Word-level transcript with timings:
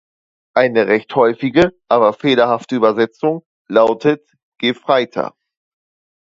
Eine 0.55 0.87
recht 0.87 1.13
häufige, 1.15 1.75
aber 1.87 2.13
fehlerhafte 2.13 2.75
Übersetzung 2.75 3.45
lautet 3.67 4.27
Gefreiter. 4.57 5.35